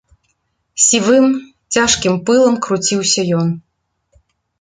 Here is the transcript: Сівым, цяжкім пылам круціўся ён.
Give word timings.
Сівым, 0.85 1.27
цяжкім 1.77 2.13
пылам 2.29 2.55
круціўся 2.69 3.21
ён. 3.41 3.47